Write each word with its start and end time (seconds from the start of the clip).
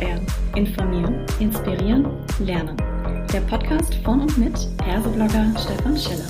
HR. 0.00 0.20
Informieren, 0.56 1.26
inspirieren, 1.40 2.06
lernen. 2.38 2.74
Der 3.34 3.40
Podcast 3.40 3.94
von 3.96 4.22
und 4.22 4.38
mit 4.38 4.54
Herseblogger 4.82 5.52
Stefan 5.58 5.96
Schiller. 5.96 6.24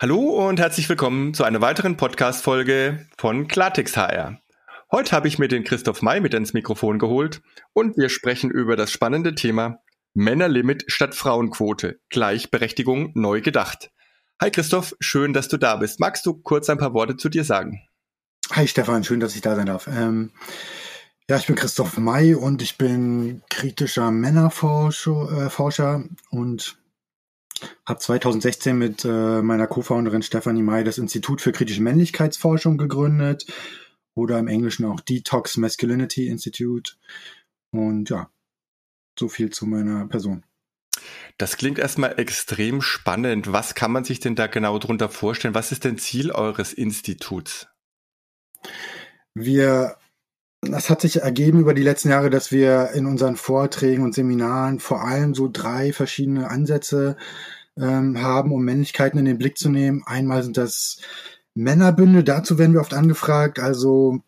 Hallo 0.00 0.48
und 0.48 0.58
herzlich 0.58 0.88
willkommen 0.88 1.34
zu 1.34 1.44
einer 1.44 1.60
weiteren 1.60 1.98
Podcast-Folge 1.98 3.06
von 3.18 3.48
Klartext 3.48 3.98
HR. 3.98 4.40
Heute 4.90 5.12
habe 5.14 5.28
ich 5.28 5.38
mir 5.38 5.48
den 5.48 5.64
Christoph 5.64 6.00
May 6.00 6.20
mit 6.20 6.32
ins 6.32 6.54
Mikrofon 6.54 6.98
geholt 6.98 7.42
und 7.74 7.98
wir 7.98 8.08
sprechen 8.08 8.50
über 8.50 8.76
das 8.76 8.90
spannende 8.90 9.34
Thema 9.34 9.80
Männerlimit 10.14 10.84
statt 10.86 11.14
Frauenquote. 11.14 12.00
Gleichberechtigung 12.08 13.12
neu 13.14 13.42
gedacht. 13.42 13.90
Hi 14.42 14.50
Christoph, 14.50 14.96
schön, 15.00 15.34
dass 15.34 15.48
du 15.48 15.58
da 15.58 15.76
bist. 15.76 16.00
Magst 16.00 16.24
du 16.24 16.32
kurz 16.32 16.70
ein 16.70 16.78
paar 16.78 16.94
Worte 16.94 17.18
zu 17.18 17.28
dir 17.28 17.44
sagen? 17.44 17.82
Hi 18.52 18.66
Stefan, 18.66 19.04
schön, 19.04 19.20
dass 19.20 19.34
ich 19.34 19.42
da 19.42 19.54
sein 19.54 19.66
darf. 19.66 19.86
Ähm, 19.86 20.30
ja, 21.28 21.36
ich 21.36 21.46
bin 21.46 21.56
Christoph 21.56 21.98
May 21.98 22.34
und 22.34 22.62
ich 22.62 22.78
bin 22.78 23.42
kritischer 23.50 24.10
Männerforscher 24.10 25.46
äh, 25.46 26.34
und 26.34 26.78
habe 27.84 28.00
2016 28.00 28.78
mit 28.78 29.04
äh, 29.04 29.42
meiner 29.42 29.66
Co-Founderin 29.66 30.22
Stefanie 30.22 30.62
May 30.62 30.84
das 30.84 30.96
Institut 30.96 31.42
für 31.42 31.52
kritische 31.52 31.82
Männlichkeitsforschung 31.82 32.78
gegründet 32.78 33.44
oder 34.14 34.38
im 34.38 34.48
Englischen 34.48 34.86
auch 34.86 35.00
Detox 35.00 35.58
Masculinity 35.58 36.28
Institute. 36.28 36.94
Und 37.72 38.08
ja, 38.08 38.30
so 39.18 39.28
viel 39.28 39.50
zu 39.50 39.66
meiner 39.66 40.06
Person. 40.06 40.46
Das 41.38 41.56
klingt 41.56 41.78
erstmal 41.78 42.18
extrem 42.18 42.82
spannend. 42.82 43.52
Was 43.52 43.74
kann 43.74 43.92
man 43.92 44.04
sich 44.04 44.20
denn 44.20 44.34
da 44.34 44.46
genau 44.46 44.78
darunter 44.78 45.08
vorstellen? 45.08 45.54
Was 45.54 45.72
ist 45.72 45.84
denn 45.84 45.98
Ziel 45.98 46.30
eures 46.30 46.72
Instituts? 46.72 47.68
Wir, 49.34 49.96
das 50.60 50.90
hat 50.90 51.00
sich 51.00 51.22
ergeben 51.22 51.60
über 51.60 51.74
die 51.74 51.82
letzten 51.82 52.10
Jahre, 52.10 52.30
dass 52.30 52.52
wir 52.52 52.90
in 52.94 53.06
unseren 53.06 53.36
Vorträgen 53.36 54.02
und 54.02 54.14
Seminaren 54.14 54.80
vor 54.80 55.04
allem 55.04 55.34
so 55.34 55.48
drei 55.50 55.92
verschiedene 55.92 56.50
Ansätze 56.50 57.16
ähm, 57.78 58.20
haben, 58.22 58.52
um 58.52 58.62
Männlichkeiten 58.62 59.18
in 59.18 59.24
den 59.24 59.38
Blick 59.38 59.56
zu 59.56 59.70
nehmen. 59.70 60.02
Einmal 60.04 60.42
sind 60.42 60.56
das 60.56 60.98
Männerbünde, 61.54 62.24
dazu 62.24 62.58
werden 62.58 62.74
wir 62.74 62.80
oft 62.80 62.94
angefragt, 62.94 63.58
also 63.58 64.22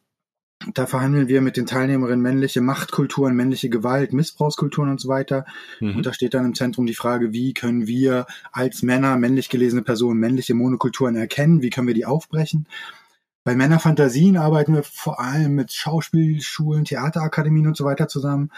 da 0.75 0.87
verhandeln 0.87 1.29
wir 1.29 1.41
mit 1.41 1.57
den 1.57 1.67
Teilnehmerinnen 1.67 2.21
männliche 2.21 2.61
Machtkulturen, 2.61 3.35
männliche 3.35 3.69
Gewalt, 3.69 4.13
Missbrauchskulturen 4.13 4.91
und 4.91 5.01
so 5.01 5.09
weiter. 5.09 5.45
Mhm. 5.81 5.97
Und 5.97 6.07
da 6.07 6.13
steht 6.13 6.35
dann 6.35 6.45
im 6.45 6.55
Zentrum 6.55 6.87
die 6.87 6.95
Frage, 6.95 7.33
wie 7.33 7.55
können 7.55 7.87
wir 7.87 8.27
als 8.53 8.83
Männer, 8.83 9.17
männlich 9.17 9.49
gelesene 9.49 9.83
Personen, 9.83 10.21
männliche 10.21 10.55
Monokulturen 10.55 11.17
erkennen? 11.17 11.63
Wie 11.63 11.71
können 11.71 11.87
wir 11.87 11.95
die 11.95 12.07
aufbrechen? 12.07 12.67
Bei 13.45 13.57
Männerfantasien 13.57 14.37
arbeiten 14.37 14.75
wir 14.75 14.85
vor 14.85 15.21
allem 15.21 15.55
mit 15.57 15.73
Schauspielschulen, 15.73 16.85
Theaterakademien 16.85 17.67
und 17.67 17.77
so 17.77 17.85
weiter 17.85 18.07
zusammen. 18.07 18.51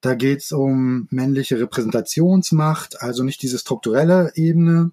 Da 0.00 0.14
geht 0.14 0.40
es 0.40 0.52
um 0.52 1.06
männliche 1.10 1.60
Repräsentationsmacht, 1.60 3.02
also 3.02 3.24
nicht 3.24 3.42
diese 3.42 3.58
strukturelle 3.58 4.32
Ebene, 4.34 4.90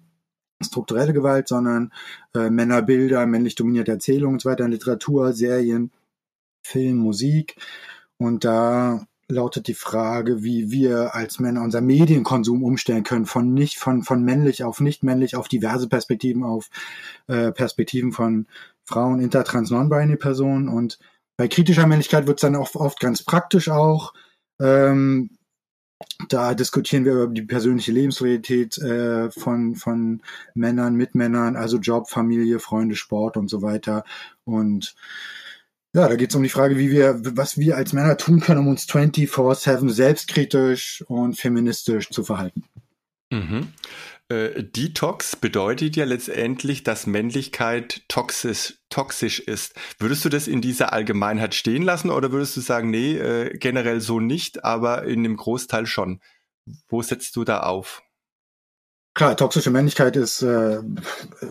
strukturelle 0.62 1.12
Gewalt, 1.12 1.48
sondern 1.48 1.92
äh, 2.34 2.50
Männerbilder, 2.50 3.26
männlich 3.26 3.54
dominierte 3.54 3.92
Erzählungen 3.92 4.34
und 4.34 4.42
so 4.42 4.50
weiter, 4.50 4.68
Literatur, 4.68 5.32
Serien, 5.32 5.90
Film, 6.62 6.96
Musik. 6.98 7.56
Und 8.18 8.44
da 8.44 9.06
lautet 9.28 9.68
die 9.68 9.74
Frage, 9.74 10.42
wie 10.42 10.70
wir 10.70 11.14
als 11.14 11.38
Männer 11.38 11.62
unser 11.62 11.80
Medienkonsum 11.80 12.62
umstellen 12.62 13.04
können, 13.04 13.26
von 13.26 13.54
nicht 13.54 13.78
von 13.78 14.02
von 14.02 14.22
männlich 14.22 14.64
auf 14.64 14.80
nicht 14.80 15.02
männlich, 15.02 15.36
auf 15.36 15.48
diverse 15.48 15.88
Perspektiven, 15.88 16.42
auf 16.42 16.68
äh, 17.28 17.52
Perspektiven 17.52 18.12
von 18.12 18.46
Frauen, 18.84 19.20
inter, 19.20 19.44
trans, 19.44 19.70
non-binary 19.70 20.16
Personen. 20.16 20.68
Und 20.68 20.98
bei 21.36 21.48
kritischer 21.48 21.86
Männlichkeit 21.86 22.26
wird 22.26 22.38
es 22.38 22.42
dann 22.42 22.56
oft, 22.56 22.76
oft 22.76 23.00
ganz 23.00 23.22
praktisch 23.22 23.68
auch. 23.68 24.12
Ähm, 24.60 25.30
da 26.28 26.54
diskutieren 26.54 27.04
wir 27.04 27.12
über 27.12 27.26
die 27.28 27.42
persönliche 27.42 27.92
Lebensrealität 27.92 28.78
äh, 28.78 29.30
von, 29.30 29.74
von 29.74 30.22
Männern, 30.54 30.94
Mitmännern, 30.94 31.56
also 31.56 31.78
Job, 31.78 32.08
Familie, 32.08 32.58
Freunde, 32.58 32.96
Sport 32.96 33.36
und 33.36 33.48
so 33.48 33.62
weiter. 33.62 34.04
Und 34.44 34.94
ja, 35.92 36.08
da 36.08 36.14
geht 36.16 36.30
es 36.30 36.36
um 36.36 36.42
die 36.42 36.48
Frage, 36.48 36.78
wie 36.78 36.90
wir, 36.90 37.20
was 37.36 37.58
wir 37.58 37.76
als 37.76 37.92
Männer 37.92 38.16
tun 38.16 38.40
können, 38.40 38.60
um 38.60 38.68
uns 38.68 38.86
24-7 38.88 39.90
selbstkritisch 39.90 41.04
und 41.08 41.38
feministisch 41.38 42.10
zu 42.10 42.22
verhalten. 42.22 42.64
Mhm. 43.30 43.68
Äh, 44.28 44.62
Detox 44.62 45.34
bedeutet 45.34 45.96
ja 45.96 46.04
letztendlich, 46.04 46.84
dass 46.84 47.08
Männlichkeit 47.08 48.02
toxisch, 48.06 48.78
toxisch 48.88 49.40
ist. 49.40 49.74
Würdest 49.98 50.24
du 50.24 50.28
das 50.28 50.46
in 50.46 50.60
dieser 50.60 50.92
Allgemeinheit 50.92 51.54
stehen 51.54 51.82
lassen 51.82 52.10
oder 52.10 52.30
würdest 52.30 52.56
du 52.56 52.60
sagen, 52.60 52.90
nee, 52.90 53.16
äh, 53.16 53.56
generell 53.58 54.00
so 54.00 54.20
nicht, 54.20 54.64
aber 54.64 55.04
in 55.04 55.24
dem 55.24 55.36
Großteil 55.36 55.86
schon? 55.86 56.20
Wo 56.88 57.02
setzt 57.02 57.34
du 57.34 57.42
da 57.42 57.60
auf? 57.60 58.02
Klar, 59.14 59.36
toxische 59.36 59.70
Männlichkeit 59.70 60.14
ist 60.14 60.42
äh, 60.42 60.78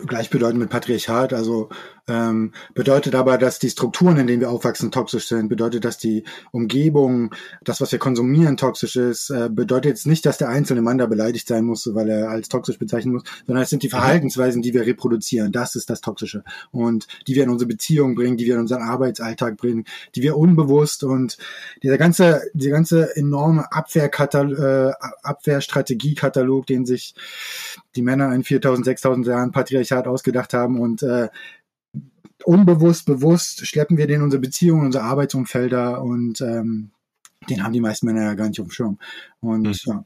gleichbedeutend 0.06 0.58
mit 0.58 0.70
Patriarchat, 0.70 1.34
also 1.34 1.68
ähm, 2.10 2.52
bedeutet 2.74 3.14
aber, 3.14 3.38
dass 3.38 3.58
die 3.58 3.70
Strukturen, 3.70 4.16
in 4.16 4.26
denen 4.26 4.40
wir 4.40 4.50
aufwachsen, 4.50 4.90
toxisch 4.90 5.28
sind, 5.28 5.48
bedeutet, 5.48 5.84
dass 5.84 5.98
die 5.98 6.24
Umgebung, 6.50 7.34
das, 7.62 7.80
was 7.80 7.92
wir 7.92 7.98
konsumieren, 7.98 8.56
toxisch 8.56 8.96
ist, 8.96 9.30
äh, 9.30 9.48
bedeutet 9.50 9.90
jetzt 9.90 10.06
nicht, 10.06 10.26
dass 10.26 10.38
der 10.38 10.48
einzelne 10.48 10.82
Mann 10.82 10.98
da 10.98 11.06
beleidigt 11.06 11.46
sein 11.46 11.64
muss, 11.64 11.88
weil 11.94 12.08
er 12.08 12.30
als 12.30 12.48
toxisch 12.48 12.78
bezeichnen 12.78 13.14
muss, 13.14 13.22
sondern 13.46 13.62
es 13.62 13.70
sind 13.70 13.82
die 13.82 13.88
mhm. 13.88 13.92
Verhaltensweisen, 13.92 14.62
die 14.62 14.74
wir 14.74 14.86
reproduzieren. 14.86 15.52
Das 15.52 15.76
ist 15.76 15.88
das 15.88 16.00
Toxische. 16.00 16.42
Und 16.72 17.06
die 17.26 17.34
wir 17.34 17.44
in 17.44 17.50
unsere 17.50 17.68
Beziehung 17.68 18.14
bringen, 18.14 18.36
die 18.36 18.46
wir 18.46 18.54
in 18.54 18.60
unseren 18.60 18.82
Arbeitsalltag 18.82 19.56
bringen, 19.56 19.84
die 20.14 20.22
wir 20.22 20.36
unbewusst 20.36 21.04
und 21.04 21.38
dieser 21.82 21.98
ganze, 21.98 22.42
dieser 22.54 22.72
ganze 22.72 23.16
enorme 23.16 23.70
Abwehrkatal 23.72 24.94
äh, 25.00 25.06
Abwehrstrategiekatalog, 25.22 26.66
den 26.66 26.86
sich 26.86 27.14
die 27.94 28.02
Männer 28.02 28.32
in 28.34 28.44
4000, 28.44 28.84
6000 28.84 29.26
Jahren 29.26 29.52
Patriarchat 29.52 30.06
ausgedacht 30.06 30.54
haben 30.54 30.80
und 30.80 31.02
äh, 31.02 31.28
unbewusst, 32.44 33.06
bewusst 33.06 33.66
schleppen 33.66 33.96
wir 33.96 34.06
den 34.06 34.16
in 34.16 34.22
unsere 34.22 34.40
Beziehungen, 34.40 34.86
unsere 34.86 35.04
Arbeitsumfelder 35.04 36.02
und 36.02 36.40
ähm, 36.40 36.90
den 37.48 37.62
haben 37.62 37.72
die 37.72 37.80
meisten 37.80 38.06
Männer 38.06 38.22
ja 38.22 38.34
gar 38.34 38.48
nicht 38.48 38.60
auf 38.60 38.68
dem 38.68 38.72
Schirm. 38.72 38.98
Und 39.40 39.66
mhm. 39.66 39.74
ja. 39.84 40.04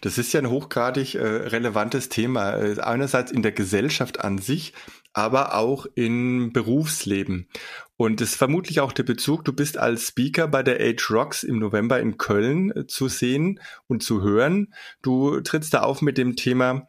Das 0.00 0.16
ist 0.16 0.32
ja 0.32 0.40
ein 0.40 0.50
hochgradig 0.50 1.14
äh, 1.14 1.26
relevantes 1.26 2.08
Thema. 2.08 2.52
Äh, 2.52 2.80
einerseits 2.80 3.30
in 3.30 3.42
der 3.42 3.52
Gesellschaft 3.52 4.20
an 4.20 4.38
sich, 4.38 4.72
aber 5.12 5.54
auch 5.54 5.86
im 5.94 6.52
Berufsleben. 6.52 7.48
Und 7.96 8.20
es 8.20 8.30
ist 8.30 8.36
vermutlich 8.36 8.80
auch 8.80 8.92
der 8.92 9.02
Bezug, 9.02 9.44
du 9.44 9.52
bist 9.52 9.76
als 9.76 10.08
Speaker 10.08 10.48
bei 10.48 10.62
der 10.62 10.80
Age 10.80 11.10
Rocks 11.10 11.42
im 11.42 11.58
November 11.58 12.00
in 12.00 12.16
Köln 12.16 12.70
äh, 12.70 12.86
zu 12.86 13.08
sehen 13.08 13.60
und 13.86 14.02
zu 14.02 14.22
hören. 14.22 14.72
Du 15.02 15.40
trittst 15.40 15.74
da 15.74 15.80
auf 15.80 16.00
mit 16.00 16.16
dem 16.16 16.36
Thema 16.36 16.88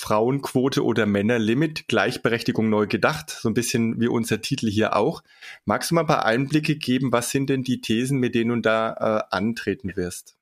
Frauenquote 0.00 0.82
oder 0.82 1.04
Männerlimit, 1.04 1.86
Gleichberechtigung 1.86 2.70
neu 2.70 2.86
gedacht, 2.86 3.30
so 3.30 3.48
ein 3.50 3.54
bisschen 3.54 4.00
wie 4.00 4.08
unser 4.08 4.40
Titel 4.40 4.68
hier 4.68 4.96
auch. 4.96 5.22
Magst 5.66 5.90
du 5.90 5.94
mal 5.94 6.02
ein 6.02 6.06
paar 6.06 6.24
Einblicke 6.24 6.76
geben, 6.76 7.12
was 7.12 7.30
sind 7.30 7.50
denn 7.50 7.62
die 7.62 7.82
Thesen, 7.82 8.18
mit 8.18 8.34
denen 8.34 8.50
du 8.50 8.60
da 8.62 8.94
äh, 9.30 9.36
antreten 9.36 9.96
wirst? 9.96 10.36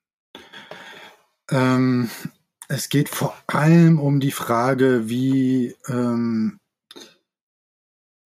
Ähm, 1.50 2.08
es 2.68 2.88
geht 2.88 3.08
vor 3.08 3.36
allem 3.48 3.98
um 3.98 4.20
die 4.20 4.30
Frage, 4.30 5.08
wie, 5.08 5.74
ähm, 5.88 6.60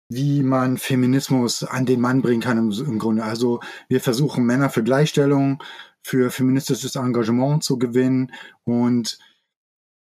wie 0.07 0.43
man 0.43 0.77
Feminismus 0.77 1.63
an 1.63 1.87
den 1.87 2.01
Mann 2.01 2.21
bringen 2.21 2.41
kann 2.41 2.59
im, 2.59 2.71
im 2.71 2.99
Grunde. 2.99 3.23
Also 3.23 3.61
wir 3.87 3.99
versuchen 3.99 4.45
Männer 4.45 4.69
für 4.69 4.83
Gleichstellung, 4.83 5.63
für 6.03 6.29
feministisches 6.29 6.95
Engagement 6.95 7.63
zu 7.63 7.79
gewinnen 7.79 8.31
und 8.63 9.17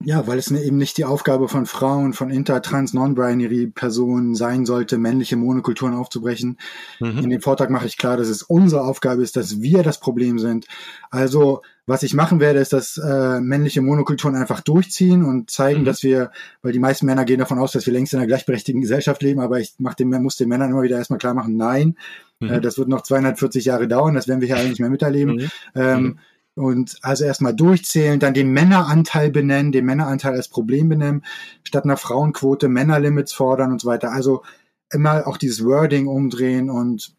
ja, 0.04 0.26
weil 0.26 0.38
es 0.38 0.50
ne, 0.50 0.62
eben 0.62 0.76
nicht 0.76 0.98
die 0.98 1.06
Aufgabe 1.06 1.48
von 1.48 1.64
Frauen, 1.64 2.12
von 2.12 2.30
inter, 2.30 2.60
trans, 2.60 2.92
non-binary 2.92 3.68
Personen 3.68 4.34
sein 4.34 4.66
sollte, 4.66 4.98
männliche 4.98 5.36
Monokulturen 5.36 5.94
aufzubrechen. 5.94 6.58
Mhm. 7.00 7.18
In 7.18 7.30
dem 7.30 7.40
Vortrag 7.40 7.70
mache 7.70 7.86
ich 7.86 7.96
klar, 7.96 8.18
dass 8.18 8.28
es 8.28 8.42
unsere 8.42 8.82
Aufgabe 8.82 9.22
ist, 9.22 9.36
dass 9.36 9.62
wir 9.62 9.82
das 9.82 9.98
Problem 9.98 10.38
sind. 10.38 10.66
Also, 11.10 11.62
was 11.86 12.02
ich 12.02 12.12
machen 12.12 12.40
werde, 12.40 12.58
ist, 12.58 12.74
dass 12.74 12.98
äh, 12.98 13.40
männliche 13.40 13.80
Monokulturen 13.80 14.36
einfach 14.36 14.60
durchziehen 14.60 15.24
und 15.24 15.50
zeigen, 15.50 15.80
mhm. 15.80 15.84
dass 15.86 16.02
wir, 16.02 16.30
weil 16.60 16.72
die 16.72 16.78
meisten 16.78 17.06
Männer 17.06 17.24
gehen 17.24 17.38
davon 17.38 17.58
aus, 17.58 17.72
dass 17.72 17.86
wir 17.86 17.92
längst 17.92 18.12
in 18.12 18.18
einer 18.18 18.26
gleichberechtigten 18.26 18.82
Gesellschaft 18.82 19.22
leben, 19.22 19.40
aber 19.40 19.60
ich 19.60 19.76
mach 19.78 19.94
dem, 19.94 20.10
muss 20.22 20.36
den 20.36 20.48
Männern 20.48 20.70
immer 20.70 20.82
wieder 20.82 20.98
erstmal 20.98 21.18
klar 21.18 21.32
machen, 21.32 21.56
nein, 21.56 21.96
mhm. 22.40 22.50
äh, 22.50 22.60
das 22.60 22.76
wird 22.76 22.88
noch 22.88 23.02
240 23.02 23.64
Jahre 23.64 23.88
dauern, 23.88 24.14
das 24.14 24.28
werden 24.28 24.40
wir 24.40 24.48
hier 24.48 24.56
eigentlich 24.56 24.80
mehr 24.80 24.90
miterleben. 24.90 25.36
Mhm. 25.36 25.50
Ähm, 25.74 26.02
mhm. 26.02 26.18
Und 26.56 26.98
also 27.02 27.24
erstmal 27.24 27.54
durchzählen, 27.54 28.18
dann 28.18 28.34
den 28.34 28.50
Männeranteil 28.50 29.30
benennen, 29.30 29.72
den 29.72 29.84
Männeranteil 29.84 30.32
als 30.34 30.48
Problem 30.48 30.88
benennen, 30.88 31.24
statt 31.64 31.84
einer 31.84 31.98
Frauenquote 31.98 32.68
Männerlimits 32.68 33.34
fordern 33.34 33.72
und 33.72 33.80
so 33.82 33.88
weiter. 33.88 34.10
Also 34.10 34.42
immer 34.90 35.26
auch 35.26 35.36
dieses 35.36 35.64
Wording 35.64 36.06
umdrehen 36.06 36.70
und 36.70 37.14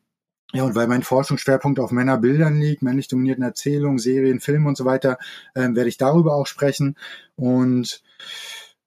ja, 0.53 0.63
und 0.63 0.75
weil 0.75 0.87
mein 0.87 1.03
Forschungsschwerpunkt 1.03 1.77
auf 1.79 1.91
Männerbildern 1.91 2.59
liegt, 2.59 2.81
männlich 2.81 3.09
dominierten 3.09 3.43
Erzählungen, 3.43 3.99
Serien, 3.99 4.39
Filmen 4.39 4.65
und 4.65 4.77
so 4.77 4.85
weiter, 4.85 5.17
ähm, 5.55 5.75
werde 5.75 5.89
ich 5.89 5.97
darüber 5.97 6.35
auch 6.35 6.47
sprechen. 6.47 6.95
Und 7.35 8.01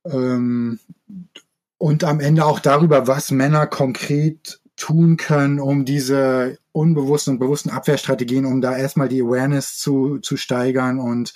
ähm, 0.04 0.80
und 1.78 2.04
am 2.04 2.20
Ende 2.20 2.44
auch 2.44 2.60
darüber, 2.60 3.06
was 3.06 3.30
Männer 3.30 3.66
konkret 3.66 4.60
tun 4.80 5.18
können, 5.18 5.60
um 5.60 5.84
diese 5.84 6.58
unbewussten 6.72 7.34
und 7.34 7.38
bewussten 7.38 7.70
Abwehrstrategien, 7.70 8.46
um 8.46 8.60
da 8.60 8.76
erstmal 8.76 9.08
die 9.08 9.20
Awareness 9.20 9.76
zu, 9.78 10.18
zu 10.18 10.36
steigern 10.36 10.98
und 10.98 11.34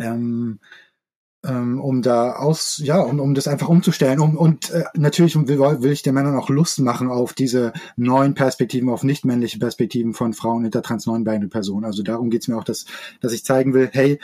ähm, 0.00 0.58
ähm, 1.44 1.80
um 1.80 2.02
da 2.02 2.32
aus, 2.32 2.80
ja, 2.82 2.98
um, 3.00 3.20
um 3.20 3.34
das 3.34 3.46
einfach 3.46 3.68
umzustellen. 3.68 4.18
Um, 4.18 4.36
und 4.36 4.70
äh, 4.70 4.84
natürlich 4.94 5.36
will, 5.36 5.58
will 5.58 5.92
ich 5.92 6.02
den 6.02 6.14
Männern 6.14 6.36
auch 6.36 6.48
Lust 6.48 6.80
machen 6.80 7.08
auf 7.08 7.34
diese 7.34 7.72
neuen 7.96 8.34
Perspektiven, 8.34 8.88
auf 8.88 9.04
nicht 9.04 9.24
männliche 9.24 9.58
Perspektiven 9.58 10.12
von 10.12 10.32
Frauen 10.32 10.62
hinter 10.62 10.82
trans 10.82 11.06
neunbeinigen 11.06 11.50
Personen. 11.50 11.84
Also 11.84 12.02
darum 12.02 12.30
geht's 12.30 12.48
mir 12.48 12.56
auch, 12.56 12.64
dass, 12.64 12.86
dass 13.20 13.32
ich 13.32 13.44
zeigen 13.44 13.74
will, 13.74 13.90
hey, 13.92 14.18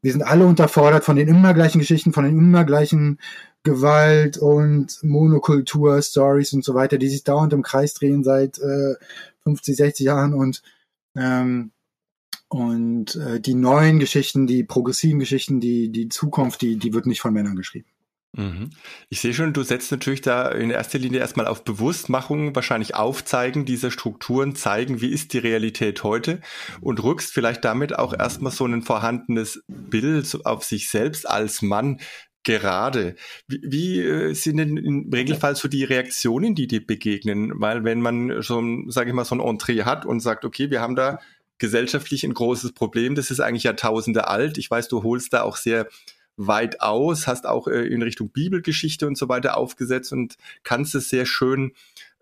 wir 0.00 0.12
sind 0.12 0.22
alle 0.22 0.46
unterfordert 0.46 1.04
von 1.04 1.16
den 1.16 1.28
immer 1.28 1.52
gleichen 1.52 1.78
Geschichten, 1.78 2.14
von 2.14 2.24
den 2.24 2.38
immer 2.38 2.64
gleichen 2.64 3.18
Gewalt 3.62 4.38
und 4.38 5.02
Monokultur, 5.02 6.00
Stories 6.02 6.52
und 6.52 6.64
so 6.64 6.74
weiter, 6.74 6.98
die 6.98 7.08
sich 7.08 7.24
dauernd 7.24 7.52
im 7.52 7.62
Kreis 7.62 7.94
drehen 7.94 8.24
seit 8.24 8.58
äh, 8.58 8.94
50, 9.44 9.76
60 9.76 10.06
Jahren 10.06 10.34
und 10.34 10.62
ähm, 11.16 11.72
und 12.48 13.14
äh, 13.14 13.40
die 13.40 13.54
neuen 13.54 14.00
Geschichten, 14.00 14.46
die 14.46 14.64
progressiven 14.64 15.20
Geschichten, 15.20 15.60
die 15.60 15.92
die 15.92 16.08
Zukunft, 16.08 16.62
die 16.62 16.78
die 16.78 16.92
wird 16.92 17.06
nicht 17.06 17.20
von 17.20 17.32
Männern 17.32 17.56
geschrieben. 17.56 17.86
Mhm. 18.32 18.70
Ich 19.08 19.20
sehe 19.20 19.34
schon, 19.34 19.52
du 19.52 19.64
setzt 19.64 19.90
natürlich 19.90 20.20
da 20.20 20.48
in 20.50 20.70
erster 20.70 20.98
Linie 20.98 21.18
erstmal 21.18 21.48
auf 21.48 21.64
Bewusstmachung, 21.64 22.54
wahrscheinlich 22.54 22.94
aufzeigen 22.94 23.64
dieser 23.64 23.90
Strukturen, 23.90 24.54
zeigen, 24.54 25.00
wie 25.00 25.08
ist 25.08 25.32
die 25.32 25.38
Realität 25.38 26.04
heute 26.04 26.40
und 26.80 27.02
rückst 27.02 27.32
vielleicht 27.32 27.64
damit 27.64 27.98
auch 27.98 28.12
erstmal 28.16 28.52
so 28.52 28.66
ein 28.66 28.82
vorhandenes 28.82 29.64
Bild 29.66 30.46
auf 30.46 30.62
sich 30.62 30.90
selbst 30.90 31.28
als 31.28 31.60
Mann 31.60 31.98
gerade. 32.44 33.16
Wie, 33.46 33.60
wie 33.62 34.00
äh, 34.00 34.34
sind 34.34 34.56
denn 34.58 34.76
im 34.76 35.10
Regelfall 35.12 35.56
so 35.56 35.68
die 35.68 35.84
Reaktionen, 35.84 36.54
die 36.54 36.66
dir 36.66 36.86
begegnen? 36.86 37.52
Weil 37.54 37.84
wenn 37.84 38.00
man 38.00 38.42
schon, 38.42 38.90
sage 38.90 39.10
ich 39.10 39.14
mal, 39.14 39.24
so 39.24 39.34
ein 39.34 39.40
Entree 39.40 39.82
hat 39.82 40.06
und 40.06 40.20
sagt, 40.20 40.44
okay, 40.44 40.70
wir 40.70 40.80
haben 40.80 40.96
da 40.96 41.20
gesellschaftlich 41.58 42.24
ein 42.24 42.34
großes 42.34 42.72
Problem, 42.72 43.14
das 43.14 43.30
ist 43.30 43.40
eigentlich 43.40 43.64
Jahrtausende 43.64 44.28
alt. 44.28 44.58
Ich 44.58 44.70
weiß, 44.70 44.88
du 44.88 45.02
holst 45.02 45.32
da 45.32 45.42
auch 45.42 45.56
sehr 45.56 45.88
weit 46.36 46.80
aus, 46.80 47.26
hast 47.26 47.46
auch 47.46 47.68
äh, 47.68 47.86
in 47.86 48.02
Richtung 48.02 48.30
Bibelgeschichte 48.30 49.06
und 49.06 49.18
so 49.18 49.28
weiter 49.28 49.56
aufgesetzt 49.56 50.12
und 50.12 50.36
kannst 50.62 50.94
es 50.94 51.10
sehr 51.10 51.26
schön 51.26 51.72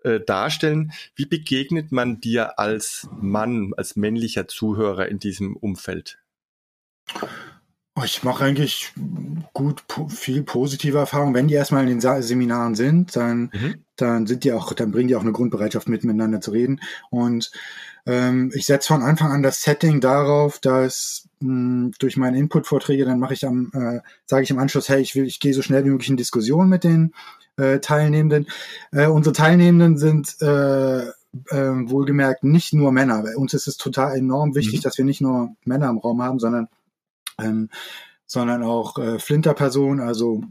äh, 0.03 0.19
darstellen. 0.19 0.91
Wie 1.15 1.25
begegnet 1.25 1.91
man 1.91 2.19
dir 2.19 2.59
als 2.59 3.07
Mann, 3.21 3.73
als 3.77 3.95
männlicher 3.95 4.47
Zuhörer 4.47 5.07
in 5.07 5.19
diesem 5.19 5.55
Umfeld? 5.55 6.19
Oh, 7.99 8.03
ich 8.05 8.23
mache 8.23 8.45
eigentlich 8.45 8.93
gut 9.53 9.83
viel 10.07 10.43
positive 10.43 10.97
Erfahrungen. 10.97 11.33
Wenn 11.33 11.47
die 11.47 11.55
erstmal 11.55 11.87
in 11.87 11.99
den 11.99 12.21
Seminaren 12.21 12.75
sind, 12.75 13.15
dann, 13.15 13.51
mhm. 13.53 13.75
dann 13.97 14.25
sind 14.25 14.43
die 14.43 14.53
auch, 14.53 14.71
dann 14.73 14.91
bringen 14.91 15.09
die 15.09 15.15
auch 15.15 15.21
eine 15.21 15.33
Grundbereitschaft 15.33 15.89
mit, 15.89 16.03
miteinander 16.05 16.39
zu 16.39 16.51
reden. 16.51 16.79
Und 17.09 17.51
ähm, 18.05 18.51
ich 18.53 18.65
setze 18.65 18.87
von 18.87 19.01
Anfang 19.01 19.31
an 19.31 19.43
das 19.43 19.63
Setting 19.63 19.99
darauf, 19.99 20.59
dass 20.59 21.27
mh, 21.41 21.47
hm, 21.49 21.91
durch 21.99 22.15
meine 22.15 22.37
Input-Vorträge, 22.37 23.03
dann 23.03 23.19
mache 23.19 23.33
ich 23.33 23.45
am, 23.45 23.71
äh, 23.73 23.99
sage 24.25 24.43
ich 24.43 24.51
im 24.51 24.59
Anschluss, 24.59 24.87
hey, 24.87 25.01
ich 25.01 25.15
will, 25.15 25.25
ich 25.25 25.41
gehe 25.41 25.53
so 25.53 25.61
schnell 25.61 25.83
wie 25.83 25.89
möglich 25.89 26.09
in 26.09 26.17
Diskussion 26.17 26.69
mit 26.69 26.85
den 26.85 27.13
äh, 27.57 27.79
Teilnehmenden. 27.79 28.47
Äh, 28.93 29.07
unsere 29.07 29.33
Teilnehmenden 29.33 29.97
sind 29.97 30.41
äh, 30.41 30.99
äh, 30.99 31.89
wohlgemerkt 31.89 32.45
nicht 32.45 32.71
nur 32.71 32.93
Männer. 32.93 33.23
Bei 33.23 33.35
uns 33.35 33.53
ist 33.53 33.67
es 33.67 33.75
total 33.75 34.15
enorm 34.15 34.55
wichtig, 34.55 34.79
mhm. 34.79 34.83
dass 34.83 34.97
wir 34.97 35.05
nicht 35.05 35.21
nur 35.21 35.55
Männer 35.65 35.89
im 35.89 35.97
Raum 35.97 36.21
haben, 36.21 36.39
sondern 36.39 36.69
ähm, 37.41 37.69
sondern 38.25 38.63
auch 38.63 38.97
äh, 38.99 39.19
Flinterpersonen, 39.19 40.05
also 40.05 40.43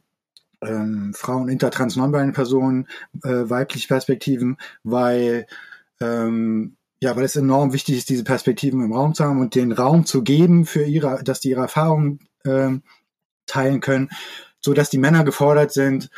ähm, 0.61 1.13
Frauen, 1.15 1.49
intertrans 1.49 1.97
non 1.97 2.33
Personen, 2.33 2.89
äh, 3.23 3.49
weibliche 3.49 3.89
Perspektiven, 3.89 4.57
weil 4.83 5.47
ähm, 6.01 6.77
ja, 7.01 7.15
weil 7.17 7.25
es 7.25 7.37
enorm 7.37 7.73
wichtig 7.73 7.97
ist, 7.97 8.09
diese 8.09 8.25
Perspektiven 8.25 8.83
im 8.83 8.93
Raum 8.93 9.15
zu 9.15 9.25
haben 9.25 9.41
und 9.41 9.55
den 9.55 9.71
Raum 9.73 10.05
zu 10.05 10.23
geben 10.25 10.67
für 10.67 10.83
ihre, 10.83 11.23
dass 11.23 11.41
die 11.41 11.51
ihre 11.51 11.61
Erfahrungen 11.63 12.19
ähm, 12.45 12.83
teilen 13.47 13.81
können, 13.81 14.11
so 14.61 14.75
dass 14.75 14.91
die 14.91 14.99
Männer 14.99 15.25
gefordert 15.25 15.73
sind, 15.73 16.11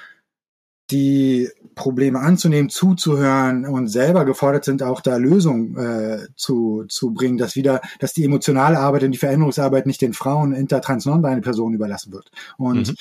die 0.90 1.48
Probleme 1.75 2.19
anzunehmen, 2.19 2.69
zuzuhören 2.69 3.64
und 3.64 3.88
selber 3.88 4.25
gefordert 4.25 4.64
sind, 4.64 4.82
auch 4.82 5.00
da 5.00 5.16
Lösungen 5.16 5.76
äh, 5.76 6.26
zu, 6.37 6.84
zu 6.88 7.12
bringen, 7.12 7.38
dass 7.38 7.56
wieder, 7.56 7.81
dass 7.98 8.12
die 8.12 8.25
emotionale 8.25 8.78
Arbeit 8.78 9.04
und 9.04 9.12
die 9.12 9.19
Veränderungsarbeit 9.19 9.87
nicht 9.87 10.02
den 10.02 10.12
Frauen 10.12 10.52
intertrans 10.52 11.06
non 11.06 11.22
Personen 11.40 11.75
überlassen 11.75 12.12
wird. 12.12 12.31
Und 12.58 12.88
mhm. 12.88 12.94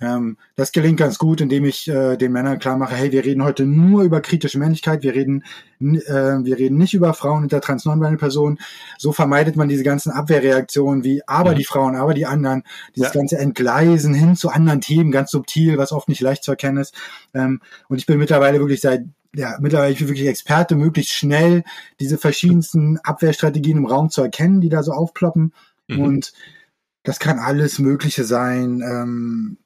Ähm, 0.00 0.36
das 0.54 0.70
gelingt 0.70 0.98
ganz 0.98 1.18
gut, 1.18 1.40
indem 1.40 1.64
ich 1.64 1.88
äh, 1.88 2.16
den 2.16 2.30
Männern 2.30 2.58
klar 2.58 2.76
mache, 2.76 2.94
hey, 2.94 3.10
wir 3.10 3.24
reden 3.24 3.42
heute 3.42 3.64
nur 3.64 4.02
über 4.02 4.20
kritische 4.20 4.58
Männlichkeit, 4.58 5.02
wir 5.02 5.14
reden, 5.14 5.42
äh, 5.80 6.44
wir 6.44 6.58
reden 6.58 6.78
nicht 6.78 6.94
über 6.94 7.14
Frauen 7.14 7.42
und 7.42 7.52
der 7.52 7.60
trans 7.60 7.84
Personen. 8.18 8.58
So 8.96 9.12
vermeidet 9.12 9.56
man 9.56 9.68
diese 9.68 9.82
ganzen 9.82 10.12
Abwehrreaktionen 10.12 11.02
wie 11.02 11.22
aber 11.26 11.50
ja. 11.52 11.58
die 11.58 11.64
Frauen, 11.64 11.96
aber 11.96 12.14
die 12.14 12.26
anderen, 12.26 12.62
dieses 12.94 13.12
ja. 13.12 13.20
ganze 13.20 13.38
Entgleisen 13.38 14.14
hin 14.14 14.36
zu 14.36 14.50
anderen 14.50 14.80
Themen, 14.80 15.10
ganz 15.10 15.32
subtil, 15.32 15.78
was 15.78 15.92
oft 15.92 16.08
nicht 16.08 16.20
leicht 16.20 16.44
zu 16.44 16.52
erkennen 16.52 16.78
ist. 16.78 16.94
Ähm, 17.34 17.60
und 17.88 17.98
ich 17.98 18.06
bin 18.06 18.18
mittlerweile 18.18 18.60
wirklich 18.60 18.80
seit 18.80 19.04
ja, 19.34 19.58
mittlerweile 19.60 19.92
ich 19.92 19.98
bin 19.98 20.08
wirklich 20.08 20.26
Experte, 20.26 20.74
möglichst 20.74 21.12
schnell 21.12 21.62
diese 22.00 22.16
verschiedensten 22.16 22.98
Abwehrstrategien 22.98 23.76
im 23.76 23.86
Raum 23.86 24.08
zu 24.08 24.22
erkennen, 24.22 24.60
die 24.60 24.70
da 24.70 24.82
so 24.82 24.92
aufploppen. 24.92 25.52
Mhm. 25.86 26.00
Und 26.00 26.32
das 27.02 27.18
kann 27.18 27.38
alles 27.38 27.78
Mögliche 27.78 28.24
sein. 28.24 28.80
Ähm, 28.82 29.58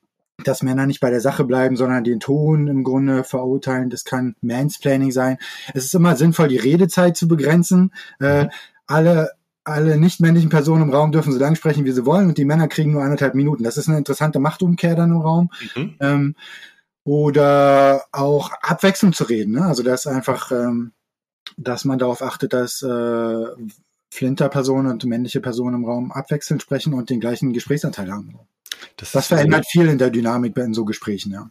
dass 0.44 0.62
Männer 0.62 0.86
nicht 0.86 1.00
bei 1.00 1.10
der 1.10 1.20
Sache 1.20 1.44
bleiben, 1.44 1.76
sondern 1.76 2.04
den 2.04 2.20
Ton 2.20 2.68
im 2.68 2.84
Grunde 2.84 3.24
verurteilen. 3.24 3.90
Das 3.90 4.04
kann 4.04 4.36
Mansplaining 4.40 5.12
sein. 5.12 5.38
Es 5.74 5.84
ist 5.84 5.94
immer 5.94 6.16
sinnvoll, 6.16 6.48
die 6.48 6.58
Redezeit 6.58 7.16
zu 7.16 7.28
begrenzen. 7.28 7.92
Äh, 8.20 8.48
alle 8.86 9.30
alle 9.64 9.96
nicht-männlichen 9.96 10.50
Personen 10.50 10.82
im 10.82 10.90
Raum 10.90 11.12
dürfen 11.12 11.32
so 11.32 11.38
lange 11.38 11.54
sprechen, 11.54 11.84
wie 11.84 11.92
sie 11.92 12.04
wollen, 12.04 12.28
und 12.28 12.36
die 12.36 12.44
Männer 12.44 12.66
kriegen 12.66 12.92
nur 12.92 13.04
anderthalb 13.04 13.34
Minuten. 13.34 13.62
Das 13.62 13.76
ist 13.76 13.88
eine 13.88 13.98
interessante 13.98 14.40
Machtumkehr 14.40 14.96
dann 14.96 15.12
im 15.12 15.20
Raum. 15.20 15.50
Mhm. 15.76 15.94
Ähm, 16.00 16.34
oder 17.04 18.04
auch 18.12 18.50
abwechselnd 18.60 19.16
zu 19.16 19.24
reden. 19.24 19.54
Ne? 19.54 19.64
Also 19.64 19.82
das 19.82 20.06
einfach, 20.06 20.50
ähm, 20.52 20.92
dass 21.56 21.84
man 21.84 21.98
darauf 21.98 22.22
achtet, 22.22 22.52
dass 22.52 22.82
äh, 22.82 23.46
Flinter-Personen 24.12 24.92
und 24.92 25.04
männliche 25.04 25.40
Personen 25.40 25.76
im 25.76 25.84
Raum 25.86 26.12
abwechselnd 26.12 26.60
sprechen 26.60 26.92
und 26.92 27.08
den 27.08 27.18
gleichen 27.18 27.54
Gesprächsanteil 27.54 28.12
haben. 28.12 28.38
Das, 28.98 29.12
das 29.12 29.28
verändert 29.28 29.64
viel 29.66 29.88
in 29.88 29.96
der 29.96 30.10
Dynamik 30.10 30.54
in 30.58 30.74
so 30.74 30.84
Gesprächen, 30.84 31.32
ja. 31.32 31.50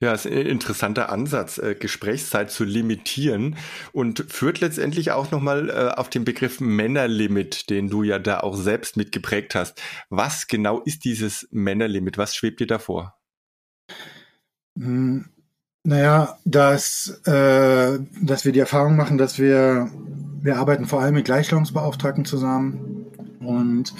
Ja, 0.00 0.12
ist 0.12 0.26
ein 0.26 0.32
interessanter 0.32 1.10
Ansatz, 1.10 1.56
äh, 1.58 1.74
Gesprächszeit 1.74 2.50
zu 2.50 2.64
limitieren 2.64 3.56
und 3.92 4.26
führt 4.28 4.60
letztendlich 4.60 5.12
auch 5.12 5.30
nochmal 5.30 5.70
äh, 5.70 5.98
auf 5.98 6.10
den 6.10 6.24
Begriff 6.24 6.60
Männerlimit, 6.60 7.70
den 7.70 7.88
du 7.88 8.02
ja 8.02 8.18
da 8.18 8.40
auch 8.40 8.56
selbst 8.56 8.96
mitgeprägt 8.96 9.54
hast. 9.54 9.80
Was 10.10 10.48
genau 10.48 10.80
ist 10.80 11.04
dieses 11.04 11.48
Männerlimit? 11.50 12.18
Was 12.18 12.34
schwebt 12.34 12.60
dir 12.60 12.66
davor? 12.66 13.16
Hm, 14.76 15.30
naja, 15.84 16.36
dass, 16.44 17.22
äh, 17.26 17.98
dass 18.20 18.44
wir 18.44 18.52
die 18.52 18.60
Erfahrung 18.60 18.96
machen, 18.96 19.18
dass 19.18 19.38
wir, 19.38 19.90
wir 20.42 20.56
arbeiten 20.56 20.86
vor 20.86 21.00
allem 21.00 21.14
mit 21.14 21.24
Gleichstellungsbeauftragten 21.24 22.24
zusammen 22.24 23.06
und 23.40 23.94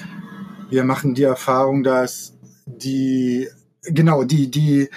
wir 0.70 0.84
machen 0.84 1.14
die 1.14 1.22
Erfahrung, 1.22 1.82
dass 1.82 2.34
die, 2.66 3.48
genau, 3.82 4.24
die, 4.24 4.50
die, 4.50 4.88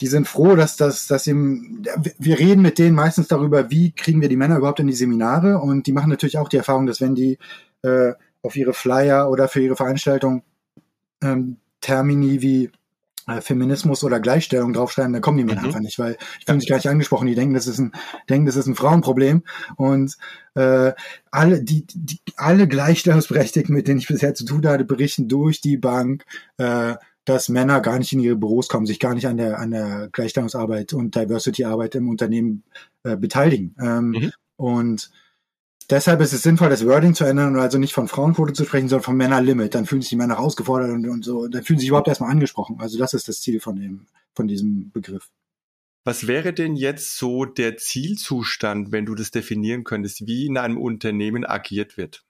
die 0.00 0.06
sind 0.06 0.28
froh, 0.28 0.54
dass 0.54 0.76
das, 0.76 1.06
dass 1.06 1.26
ihm, 1.26 1.82
wir 2.18 2.38
reden 2.38 2.60
mit 2.60 2.78
denen 2.78 2.94
meistens 2.94 3.28
darüber, 3.28 3.70
wie 3.70 3.92
kriegen 3.92 4.20
wir 4.20 4.28
die 4.28 4.36
Männer 4.36 4.58
überhaupt 4.58 4.80
in 4.80 4.86
die 4.86 4.92
Seminare 4.92 5.58
und 5.58 5.86
die 5.86 5.92
machen 5.92 6.10
natürlich 6.10 6.38
auch 6.38 6.48
die 6.48 6.58
Erfahrung, 6.58 6.86
dass 6.86 7.00
wenn 7.00 7.14
die 7.14 7.38
äh, 7.82 8.12
auf 8.42 8.56
ihre 8.56 8.74
Flyer 8.74 9.30
oder 9.30 9.48
für 9.48 9.62
ihre 9.62 9.76
Veranstaltung 9.76 10.42
ähm, 11.22 11.56
Termini 11.80 12.42
wie 12.42 12.70
Feminismus 13.40 14.04
oder 14.04 14.20
Gleichstellung 14.20 14.72
draufschreiben, 14.72 15.12
dann 15.12 15.22
kommen 15.22 15.38
die 15.38 15.44
Männer 15.44 15.60
mhm. 15.60 15.66
einfach 15.66 15.80
nicht, 15.80 15.98
weil 15.98 16.16
ich 16.38 16.46
fühlen 16.46 16.60
sich 16.60 16.68
gar 16.68 16.76
nicht 16.76 16.88
angesprochen. 16.88 17.26
Die 17.26 17.34
denken, 17.34 17.54
das 17.54 17.66
ist 17.66 17.78
ein, 17.78 17.92
denken, 18.28 18.46
das 18.46 18.56
ist 18.56 18.66
ein 18.66 18.74
Frauenproblem. 18.74 19.42
Und 19.76 20.16
äh, 20.54 20.92
alle, 21.30 21.62
die, 21.62 21.86
die, 21.86 22.20
alle 22.36 22.66
Gleichstellungsberechtigten, 22.66 23.74
mit 23.74 23.88
denen 23.88 24.00
ich 24.00 24.08
bisher 24.08 24.34
zu 24.34 24.44
tun 24.44 24.66
hatte, 24.66 24.84
berichten 24.84 25.28
durch 25.28 25.60
die 25.60 25.76
Bank, 25.76 26.24
äh, 26.58 26.94
dass 27.24 27.48
Männer 27.48 27.80
gar 27.80 27.98
nicht 27.98 28.12
in 28.12 28.20
ihre 28.20 28.36
Büros 28.36 28.68
kommen, 28.68 28.86
sich 28.86 28.98
gar 28.98 29.14
nicht 29.14 29.26
an 29.26 29.36
der 29.36 29.60
an 29.60 29.70
der 29.70 30.08
Gleichstellungsarbeit 30.10 30.92
und 30.92 31.14
Diversity-Arbeit 31.14 31.94
im 31.94 32.08
Unternehmen 32.08 32.64
äh, 33.04 33.16
beteiligen. 33.16 33.76
Ähm, 33.80 34.08
mhm. 34.10 34.32
Und 34.56 35.10
Deshalb 35.92 36.22
ist 36.22 36.32
es 36.32 36.42
sinnvoll, 36.42 36.70
das 36.70 36.86
Wording 36.86 37.12
zu 37.12 37.24
ändern 37.24 37.54
und 37.54 37.60
also 37.60 37.76
nicht 37.76 37.92
von 37.92 38.08
Frauenquote 38.08 38.54
zu 38.54 38.64
sprechen, 38.64 38.88
sondern 38.88 39.04
vom 39.04 39.16
Männerlimit. 39.18 39.74
Dann 39.74 39.84
fühlen 39.84 40.00
sich 40.00 40.08
die 40.08 40.16
Männer 40.16 40.36
herausgefordert 40.36 40.90
und, 40.90 41.06
und 41.06 41.22
so. 41.22 41.48
Dann 41.48 41.64
fühlen 41.64 41.78
sich 41.78 41.88
überhaupt 41.90 42.08
erstmal 42.08 42.30
angesprochen. 42.30 42.76
Also 42.80 42.96
das 42.98 43.12
ist 43.12 43.28
das 43.28 43.42
Ziel 43.42 43.60
von 43.60 43.76
dem, 43.76 44.06
von 44.34 44.48
diesem 44.48 44.90
Begriff. 44.90 45.28
Was 46.04 46.26
wäre 46.26 46.54
denn 46.54 46.76
jetzt 46.76 47.18
so 47.18 47.44
der 47.44 47.76
Zielzustand, 47.76 48.90
wenn 48.90 49.04
du 49.04 49.14
das 49.14 49.32
definieren 49.32 49.84
könntest, 49.84 50.26
wie 50.26 50.46
in 50.46 50.56
einem 50.56 50.78
Unternehmen 50.78 51.44
agiert 51.44 51.98
wird? 51.98 52.24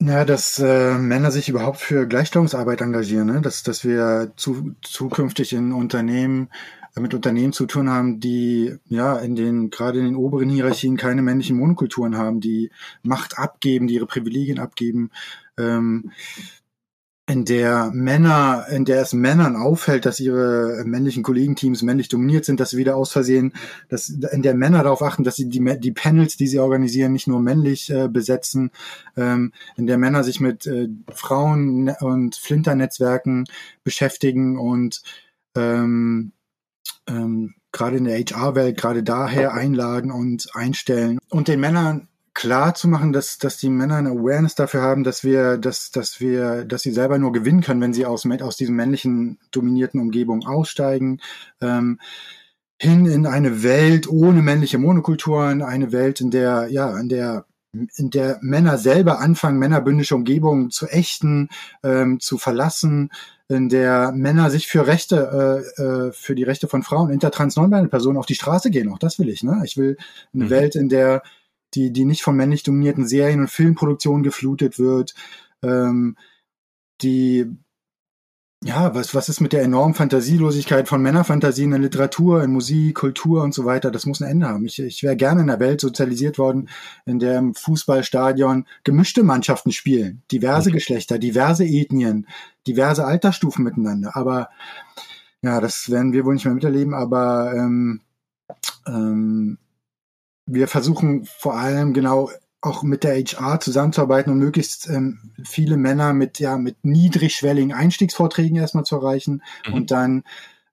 Ja, 0.00 0.24
dass 0.24 0.58
äh, 0.58 0.94
Männer 0.94 1.32
sich 1.32 1.50
überhaupt 1.50 1.80
für 1.80 2.06
Gleichstellungsarbeit 2.06 2.80
engagieren, 2.80 3.26
ne? 3.26 3.42
dass, 3.42 3.62
dass 3.62 3.84
wir 3.84 4.32
zu, 4.36 4.74
zukünftig 4.80 5.52
in 5.52 5.74
Unternehmen 5.74 6.48
mit 7.00 7.14
Unternehmen 7.14 7.52
zu 7.52 7.66
tun 7.66 7.88
haben, 7.88 8.20
die 8.20 8.76
ja 8.86 9.16
in 9.18 9.34
den 9.34 9.70
gerade 9.70 9.98
in 9.98 10.04
den 10.04 10.16
oberen 10.16 10.50
Hierarchien 10.50 10.96
keine 10.96 11.22
männlichen 11.22 11.56
Monokulturen 11.56 12.16
haben, 12.16 12.40
die 12.40 12.70
Macht 13.02 13.38
abgeben, 13.38 13.86
die 13.86 13.94
ihre 13.94 14.06
Privilegien 14.06 14.58
abgeben. 14.58 15.10
Ähm, 15.58 16.12
in 17.28 17.44
der 17.44 17.90
Männer, 17.94 18.66
in 18.70 18.84
der 18.84 19.00
es 19.00 19.12
Männern 19.12 19.54
auffällt, 19.56 20.06
dass 20.06 20.18
ihre 20.18 20.82
männlichen 20.84 21.22
Kollegenteams 21.22 21.82
männlich 21.82 22.08
dominiert 22.08 22.44
sind, 22.44 22.58
dass 22.58 22.70
sie 22.70 22.76
wieder 22.76 22.96
aus 22.96 23.12
Versehen, 23.12 23.52
dass 23.88 24.08
in 24.08 24.42
der 24.42 24.54
Männer 24.54 24.82
darauf 24.82 25.02
achten, 25.02 25.22
dass 25.22 25.36
sie 25.36 25.48
die, 25.48 25.78
die 25.78 25.92
Panels, 25.92 26.36
die 26.36 26.48
sie 26.48 26.58
organisieren, 26.58 27.12
nicht 27.12 27.28
nur 27.28 27.40
männlich 27.40 27.90
äh, 27.90 28.08
besetzen, 28.08 28.70
ähm, 29.16 29.52
in 29.76 29.86
der 29.86 29.98
Männer 29.98 30.24
sich 30.24 30.40
mit 30.40 30.66
äh, 30.66 30.88
Frauen 31.14 31.90
und 32.00 32.34
Flinternetzwerken 32.34 33.44
beschäftigen 33.84 34.58
und 34.58 35.02
ähm, 35.54 36.32
ähm, 37.06 37.54
gerade 37.72 37.96
in 37.96 38.04
der 38.04 38.18
HR-Welt 38.18 38.78
gerade 38.78 39.02
daher 39.02 39.54
einladen 39.54 40.10
und 40.10 40.48
einstellen. 40.54 41.18
Und 41.30 41.48
den 41.48 41.60
Männern 41.60 42.08
klar 42.34 42.74
zu 42.74 42.88
machen, 42.88 43.12
dass, 43.12 43.38
dass 43.38 43.58
die 43.58 43.68
Männer 43.68 43.96
eine 43.96 44.10
Awareness 44.10 44.54
dafür 44.54 44.82
haben, 44.82 45.04
dass 45.04 45.24
wir, 45.24 45.58
dass, 45.58 45.90
dass 45.90 46.20
wir, 46.20 46.64
dass 46.64 46.82
sie 46.82 46.92
selber 46.92 47.18
nur 47.18 47.32
gewinnen 47.32 47.60
können, 47.60 47.80
wenn 47.80 47.92
sie 47.92 48.06
aus, 48.06 48.26
aus 48.26 48.56
diesen 48.56 48.76
männlichen 48.76 49.38
dominierten 49.50 50.00
Umgebungen 50.00 50.46
aussteigen, 50.46 51.20
ähm, 51.60 51.98
hin 52.80 53.06
in 53.06 53.26
eine 53.26 53.62
Welt 53.62 54.08
ohne 54.08 54.42
männliche 54.42 54.78
Monokulturen, 54.78 55.62
eine 55.62 55.92
Welt, 55.92 56.20
in 56.20 56.30
der, 56.30 56.68
ja, 56.70 56.98
in 56.98 57.08
der 57.08 57.44
in 57.72 58.10
der 58.10 58.38
Männer 58.42 58.76
selber 58.76 59.20
anfangen, 59.20 59.58
männerbündische 59.58 60.14
Umgebungen 60.14 60.70
zu 60.70 60.86
ächten, 60.88 61.48
ähm, 61.82 62.20
zu 62.20 62.36
verlassen, 62.36 63.10
in 63.48 63.68
der 63.68 64.12
Männer 64.12 64.50
sich 64.50 64.68
für 64.68 64.86
Rechte, 64.86 65.64
äh, 65.78 65.82
äh, 65.82 66.12
für 66.12 66.34
die 66.34 66.42
Rechte 66.42 66.68
von 66.68 66.82
Frauen, 66.82 67.10
intertrans, 67.10 67.56
non 67.56 67.70
Personen 67.88 68.18
auf 68.18 68.26
die 68.26 68.34
Straße 68.34 68.70
gehen. 68.70 68.92
Auch 68.92 68.98
das 68.98 69.18
will 69.18 69.28
ich. 69.28 69.42
Ne? 69.42 69.62
Ich 69.64 69.76
will 69.76 69.96
eine 70.34 70.44
mhm. 70.44 70.50
Welt, 70.50 70.76
in 70.76 70.88
der 70.88 71.22
die, 71.74 71.90
die 71.90 72.04
nicht 72.04 72.22
von 72.22 72.36
männlich 72.36 72.62
dominierten 72.62 73.06
Serien 73.06 73.40
und 73.40 73.48
Filmproduktionen 73.48 74.22
geflutet 74.22 74.78
wird, 74.78 75.14
ähm, 75.62 76.16
die 77.00 77.46
ja, 78.64 78.94
was, 78.94 79.14
was 79.14 79.28
ist 79.28 79.40
mit 79.40 79.52
der 79.52 79.62
enormen 79.62 79.94
Fantasielosigkeit 79.94 80.88
von 80.88 81.02
Männerfantasien 81.02 81.72
in 81.72 81.82
Literatur, 81.82 82.44
in 82.44 82.52
Musik, 82.52 82.94
Kultur 82.94 83.42
und 83.42 83.52
so 83.52 83.64
weiter? 83.64 83.90
Das 83.90 84.06
muss 84.06 84.22
ein 84.22 84.28
Ende 84.28 84.48
haben. 84.48 84.64
Ich, 84.64 84.78
ich 84.78 85.02
wäre 85.02 85.16
gerne 85.16 85.42
in 85.42 85.50
einer 85.50 85.58
Welt 85.58 85.80
sozialisiert 85.80 86.38
worden, 86.38 86.68
in 87.04 87.18
der 87.18 87.38
im 87.38 87.54
Fußballstadion 87.54 88.66
gemischte 88.84 89.24
Mannschaften 89.24 89.72
spielen. 89.72 90.22
Diverse 90.30 90.68
okay. 90.68 90.78
Geschlechter, 90.78 91.18
diverse 91.18 91.64
Ethnien, 91.64 92.28
diverse 92.66 93.04
Altersstufen 93.04 93.64
miteinander. 93.64 94.16
Aber 94.16 94.48
ja, 95.42 95.60
das 95.60 95.90
werden 95.90 96.12
wir 96.12 96.24
wohl 96.24 96.34
nicht 96.34 96.44
mehr 96.44 96.54
miterleben, 96.54 96.94
aber 96.94 97.54
ähm, 97.56 98.00
ähm, 98.86 99.58
wir 100.46 100.68
versuchen 100.68 101.24
vor 101.24 101.56
allem 101.56 101.94
genau 101.94 102.30
auch 102.62 102.82
mit 102.84 103.04
der 103.04 103.16
HR 103.16 103.60
zusammenzuarbeiten 103.60 104.32
und 104.32 104.38
möglichst 104.38 104.88
ähm, 104.88 105.32
viele 105.44 105.76
Männer 105.76 106.14
mit 106.14 106.38
ja 106.38 106.56
mit 106.56 106.84
niedrigschwelligen 106.84 107.72
Einstiegsvorträgen 107.72 108.56
erstmal 108.56 108.84
zu 108.84 108.96
erreichen 108.96 109.42
mhm. 109.66 109.74
und 109.74 109.90
dann 109.90 110.22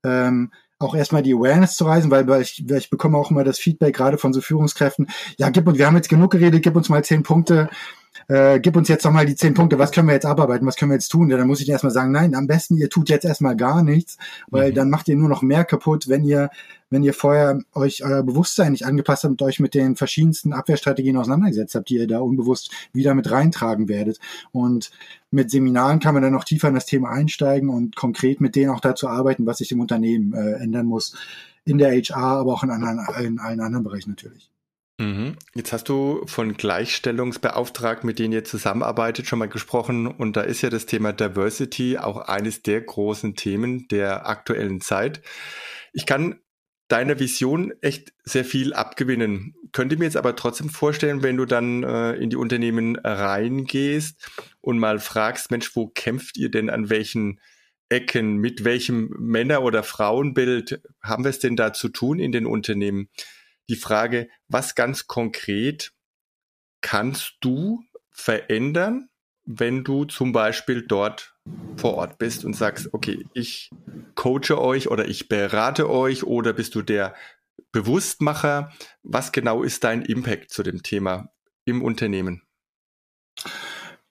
ähm, 0.04 0.52
auch 0.78 0.96
erstmal 0.96 1.24
die 1.24 1.34
Awareness 1.34 1.76
zu 1.76 1.86
reisen, 1.86 2.10
weil, 2.10 2.26
weil, 2.28 2.42
ich, 2.42 2.64
weil 2.70 2.78
ich 2.78 2.90
bekomme 2.90 3.18
auch 3.18 3.32
immer 3.32 3.44
das 3.44 3.60
Feedback 3.60 3.94
gerade 3.96 4.18
von 4.18 4.32
so 4.32 4.40
Führungskräften, 4.40 5.10
ja, 5.38 5.50
gib 5.50 5.68
uns, 5.68 5.78
wir 5.78 5.86
haben 5.86 5.98
jetzt 5.98 6.08
genug 6.08 6.32
geredet, 6.32 6.64
gib 6.64 6.76
uns 6.78 6.88
mal 6.88 7.04
zehn 7.04 7.22
Punkte, 7.22 7.70
äh, 8.28 8.60
gib 8.60 8.76
uns 8.76 8.88
jetzt 8.88 9.06
noch 9.06 9.12
mal 9.12 9.26
die 9.26 9.36
zehn 9.36 9.54
Punkte, 9.54 9.80
was 9.80 9.92
können 9.92 10.08
wir 10.08 10.14
jetzt 10.14 10.26
abarbeiten, 10.26 10.68
was 10.68 10.76
können 10.76 10.92
wir 10.92 10.96
jetzt 10.96 11.10
tun? 11.10 11.30
Ja, 11.30 11.38
dann 11.38 11.48
muss 11.48 11.62
ich 11.62 11.70
erstmal 11.70 11.92
sagen, 11.92 12.12
nein, 12.12 12.36
am 12.36 12.48
besten 12.48 12.78
ihr 12.78 12.90
tut 12.90 13.10
jetzt 13.10 13.26
erstmal 13.26 13.56
gar 13.56 13.84
nichts, 13.84 14.18
weil 14.50 14.72
mhm. 14.72 14.76
dann 14.76 14.90
macht 14.90 15.08
ihr 15.08 15.16
nur 15.16 15.30
noch 15.30 15.42
mehr 15.42 15.66
kaputt, 15.66 16.10
wenn 16.10 16.24
ihr, 16.24 16.50
wenn 16.90 17.04
ihr 17.04 17.14
vorher 17.14 17.60
euch 17.74 18.04
euer 18.04 18.24
Bewusstsein 18.24 18.72
nicht 18.72 18.86
angepasst 18.86 19.24
habt 19.24 19.32
und 19.32 19.42
euch 19.42 19.60
mit 19.60 19.74
den 19.74 19.96
verschiedensten 19.96 20.54
Abwehrstrategien 20.54 21.18
auseinandergesetzt 21.18 21.76
habt, 21.76 21.90
die 21.90 21.96
ihr 21.96 22.08
da 22.08 22.20
unbewusst 22.20 22.72
wieder 22.94 23.14
mit 23.14 23.32
reintragen 23.32 23.88
werdet. 23.88 24.20
Und 24.52 24.92
mit 25.32 25.52
Seminaren 25.52 26.00
kann 26.00 26.14
man 26.14 26.24
dann 26.24 26.34
noch 26.34 26.44
tiefer 26.44 26.68
in 26.68 26.76
das 26.76 26.86
Thema 26.86 27.10
einsteigen 27.10 27.70
und 27.70 27.96
konkret 27.96 28.42
mit 28.42 28.56
denen 28.56 28.72
auch 28.72 28.82
dazu 28.82 29.08
arbeiten, 29.08 29.46
was 29.46 29.60
sich 29.60 29.72
im 29.72 29.80
Unternehmen 29.80 30.34
äh, 30.34 30.54
ändern 30.54 30.86
muss. 30.86 31.16
In 31.66 31.78
der 31.78 31.92
HR, 31.92 32.18
aber 32.18 32.54
auch 32.54 32.64
in, 32.64 32.72
anderen, 32.72 33.00
in 33.24 33.40
allen 33.40 33.60
anderen 33.60 33.84
Bereichen 33.84 34.10
natürlich. 34.10 34.50
Mhm. 35.00 35.38
Jetzt 35.56 35.72
hast 35.72 35.88
du 35.88 36.24
von 36.26 36.56
Gleichstellungsbeauftragten, 36.56 38.06
mit 38.06 38.20
denen 38.20 38.34
ihr 38.34 38.44
zusammenarbeitet, 38.44 39.28
schon 39.28 39.40
mal 39.40 39.48
gesprochen. 39.48 40.08
Und 40.08 40.36
da 40.36 40.42
ist 40.42 40.62
ja 40.62 40.70
das 40.70 40.86
Thema 40.86 41.14
Diversity 41.14 41.98
auch 41.98 42.18
eines 42.18 42.64
der 42.64 42.82
großen 42.82 43.36
Themen 43.36 43.88
der 43.88 44.28
aktuellen 44.28 44.82
Zeit. 44.82 45.22
Ich 45.94 46.06
kann 46.06 46.42
deiner 46.90 47.18
Vision 47.18 47.72
echt 47.80 48.12
sehr 48.26 48.44
viel 48.44 48.74
abgewinnen. 48.74 49.56
Könnte 49.72 49.96
mir 49.96 50.04
jetzt 50.04 50.18
aber 50.18 50.36
trotzdem 50.36 50.70
vorstellen, 50.70 51.24
wenn 51.24 51.38
du 51.38 51.46
dann 51.46 51.84
äh, 51.84 52.16
in 52.16 52.30
die 52.30 52.36
Unternehmen 52.36 52.98
reingehst 52.98 54.30
und 54.60 54.80
mal 54.80 55.00
fragst, 55.00 55.50
Mensch, 55.50 55.76
wo 55.78 55.88
kämpft 55.88 56.36
ihr 56.36 56.52
denn 56.52 56.70
an 56.70 56.90
welchen 56.90 57.40
Ecken, 57.88 58.38
mit 58.38 58.66
welchem 58.66 59.16
Männer- 59.18 59.64
oder 59.64 59.82
Frauenbild 59.82 60.82
haben 61.02 61.24
wir 61.24 61.30
es 61.30 61.40
denn 61.40 61.56
da 61.56 61.72
zu 61.72 61.88
tun 61.88 62.20
in 62.20 62.34
den 62.34 62.46
Unternehmen? 62.46 63.08
Die 63.70 63.76
Frage, 63.76 64.28
was 64.48 64.76
ganz 64.76 65.08
konkret 65.08 65.94
kannst 66.82 67.38
du 67.42 67.84
verändern, 68.12 69.10
wenn 69.46 69.84
du 69.84 70.06
zum 70.06 70.32
Beispiel 70.32 70.86
dort 70.86 71.36
vor 71.78 71.96
Ort 71.96 72.18
bist 72.18 72.46
und 72.46 72.54
sagst, 72.54 72.94
okay, 72.94 73.26
ich 73.34 73.70
coache 74.16 74.60
euch 74.60 74.90
oder 74.90 75.08
ich 75.08 75.28
berate 75.28 75.90
euch 75.90 76.24
oder 76.24 76.54
bist 76.54 76.76
du 76.76 76.82
der 76.82 77.16
Bewusstmacher? 77.72 78.72
Was 79.04 79.32
genau 79.32 79.64
ist 79.64 79.84
dein 79.84 80.04
Impact 80.04 80.52
zu 80.52 80.64
dem 80.64 80.84
Thema 80.84 81.32
im 81.66 81.82
Unternehmen? 81.82 82.44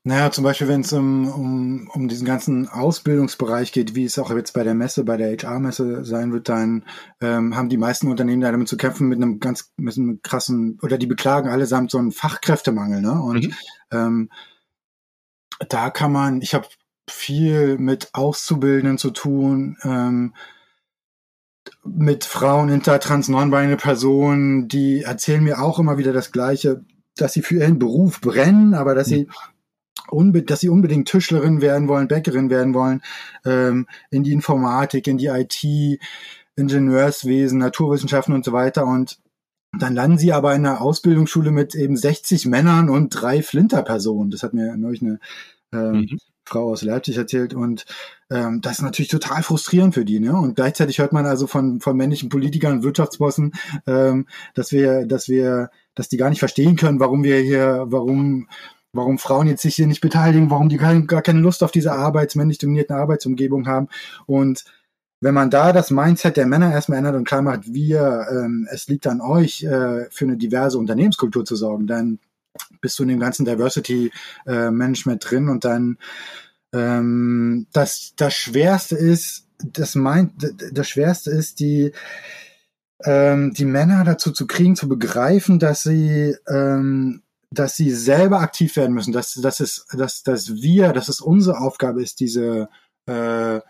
Naja, 0.09 0.31
zum 0.31 0.43
Beispiel, 0.43 0.69
wenn 0.69 0.81
es 0.81 0.93
um, 0.95 1.31
um, 1.31 1.91
um 1.93 2.09
diesen 2.09 2.27
ganzen 2.27 2.67
Ausbildungsbereich 2.67 3.73
geht, 3.73 3.95
wie 3.95 4.07
es 4.07 4.19
auch 4.19 4.31
jetzt 4.31 4.55
bei 4.55 4.65
der 4.65 4.73
Messe, 4.73 5.05
bei 5.05 5.19
der 5.19 5.37
HR-Messe 5.37 6.03
sein 6.03 6.33
wird, 6.33 6.49
dann 6.49 6.87
ähm, 7.21 7.55
haben 7.55 7.69
die 7.69 7.77
meisten 7.77 8.09
Unternehmen 8.09 8.41
da 8.41 8.51
damit 8.51 8.69
zu 8.69 8.79
kämpfen 8.79 9.09
mit 9.09 9.19
einem 9.19 9.39
ganz 9.39 9.71
mit 9.77 9.99
einem 9.99 10.23
krassen, 10.23 10.79
oder 10.81 10.97
die 10.97 11.07
beklagen 11.07 11.51
allesamt 11.51 11.91
so 11.91 11.99
einen 11.99 12.13
Fachkräftemangel. 12.13 13.03
Ne? 13.03 13.21
Und 13.21 13.49
mhm. 13.49 13.55
ähm, 13.91 14.31
da 15.69 15.91
kann 15.91 16.11
man, 16.11 16.41
ich 16.41 16.55
habe 16.55 16.67
viel 17.07 17.77
mit 17.77 18.09
Auszubildenden 18.15 18.97
zu 18.97 19.11
tun, 19.11 19.77
ähm, 19.83 20.33
mit 21.85 22.25
Frauen, 22.25 22.71
inter, 22.71 22.99
trans, 22.99 23.29
non-binary 23.29 23.77
Personen, 23.77 24.69
die 24.69 25.03
erzählen 25.03 25.45
mir 25.45 25.61
auch 25.61 25.79
immer 25.79 25.99
wieder 25.99 26.15
das 26.15 26.33
Gleiche, 26.33 26.83
dass 27.15 27.35
sie 27.35 27.43
für 27.43 27.57
ihren 27.57 27.79
Beruf 27.79 28.23
brennen, 28.23 28.73
aber 28.73 28.95
dass 28.95 29.09
mhm. 29.09 29.13
sie 29.13 29.29
dass 30.11 30.61
sie 30.61 30.69
unbedingt 30.69 31.09
Tischlerin 31.09 31.61
werden 31.61 31.89
wollen, 31.89 32.09
Bäckerin 32.09 32.51
werden 32.51 32.75
wollen, 32.75 33.03
ähm, 33.45 33.87
in 34.11 34.23
die 34.23 34.33
Informatik, 34.33 35.07
in 35.07 35.19
die 35.19 35.27
IT, 35.27 36.01
Ingenieurswesen, 36.57 37.59
Naturwissenschaften 37.59 38.35
und 38.35 38.45
so 38.45 38.53
weiter. 38.53 38.85
Und 38.85 39.19
dann 39.79 39.95
landen 39.95 40.19
sie 40.19 40.33
aber 40.33 40.55
in 40.55 40.67
einer 40.67 40.81
Ausbildungsschule 40.81 41.51
mit 41.51 41.75
eben 41.75 41.97
60 41.97 42.47
Männern 42.47 42.89
und 42.89 43.11
drei 43.11 43.43
Flinterpersonen. 43.43 44.31
Das 44.31 44.43
hat 44.43 44.55
mir 44.55 44.77
neulich 44.77 45.03
eine 45.03 45.21
ähm, 45.73 46.07
mhm. 46.11 46.19
Frau 46.49 46.71
aus 46.71 46.83
Leipzig 46.83 47.17
erzählt. 47.17 47.55
Und 47.55 47.85
ähm, 48.31 48.61
das 48.63 48.75
ist 48.75 48.83
natürlich 48.83 49.11
total 49.11 49.43
frustrierend 49.43 49.95
für 49.95 50.05
die. 50.05 50.21
Ne? 50.21 50.33
Und 50.35 50.57
gleichzeitig 50.57 50.99
hört 50.99 51.13
man 51.13 51.27
also 51.27 51.47
von, 51.47 51.81
von 51.81 51.97
männlichen 51.97 52.31
Politikern 52.31 52.73
und 52.73 52.83
Wirtschaftsbossen, 52.83 53.53
ähm, 53.87 54.27
dass 54.55 54.73
wir, 54.73 55.07
dass 55.07 55.29
wir, 55.29 55.71
dass 55.95 56.09
die 56.09 56.17
gar 56.17 56.31
nicht 56.31 56.41
verstehen 56.41 56.77
können, 56.77 57.01
warum 57.01 57.23
wir 57.23 57.39
hier, 57.39 57.85
warum 57.89 58.49
warum 58.93 59.19
Frauen 59.19 59.47
jetzt 59.47 59.63
sich 59.63 59.75
hier 59.75 59.87
nicht 59.87 60.01
beteiligen, 60.01 60.51
warum 60.51 60.69
die 60.69 60.77
gar, 60.77 61.23
keine 61.23 61.41
Lust 61.41 61.63
auf 61.63 61.71
diese 61.71 61.93
arbeitsmännlich 61.93 62.59
dominierten 62.59 62.97
Arbeitsumgebung 62.97 63.67
haben. 63.67 63.89
Und 64.27 64.65
wenn 65.21 65.35
man 65.35 65.51
da 65.51 65.73
das 65.73 65.91
Mindset 65.91 66.37
der 66.37 66.47
Männer 66.47 66.73
erstmal 66.73 66.99
ändert 66.99 67.17
und 67.17 67.27
klar 67.27 67.43
macht, 67.43 67.73
wir, 67.73 68.27
ähm, 68.31 68.69
es 68.71 68.87
liegt 68.89 69.07
an 69.07 69.21
euch, 69.21 69.63
äh, 69.65 70.07
für 70.11 70.25
eine 70.25 70.37
diverse 70.37 70.79
Unternehmenskultur 70.79 71.45
zu 71.45 71.57
sorgen, 71.57 71.87
dann 71.87 72.19
bist 72.81 72.99
du 72.99 73.03
in 73.03 73.11
dem 73.11 73.21
ganzen 73.21 73.45
Diversity 73.45 74.13
äh, 74.47 74.71
drin 74.71 75.49
und 75.49 75.65
dann 75.65 75.99
ähm, 76.73 77.67
das, 77.73 78.13
das 78.17 78.35
Schwerste 78.35 78.97
ist, 78.97 79.47
das 79.59 79.95
meint, 79.95 80.33
das 80.73 80.89
Schwerste 80.89 81.31
ist, 81.31 81.61
die, 81.61 81.93
ähm, 83.05 83.53
die 83.55 83.65
Männer 83.65 84.05
dazu 84.05 84.31
zu 84.31 84.47
kriegen, 84.47 84.77
zu 84.77 84.89
begreifen, 84.89 85.59
dass 85.59 85.83
sie 85.83 86.37
ähm, 86.49 87.23
dass 87.51 87.77
sie 87.77 87.91
selber 87.91 88.41
aktiv 88.41 88.77
werden 88.77 88.95
müssen, 88.95 89.13
dass, 89.13 89.35
dass, 89.35 89.61
es, 89.61 89.87
dass, 89.93 90.23
dass 90.23 90.55
wir, 90.55 90.93
dass 90.93 91.09
es 91.09 91.21
unsere 91.21 91.61
Aufgabe 91.61 92.03
ist, 92.03 92.21
diese 92.21 92.69
äh, 93.07 93.61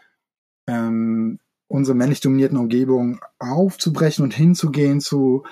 ähm, 0.66 1.38
unsere 1.68 1.96
männlich 1.96 2.20
dominierten 2.20 2.56
Umgebung 2.56 3.20
aufzubrechen 3.38 4.24
und 4.24 4.34
hinzugehen 4.34 5.00
zu, 5.00 5.44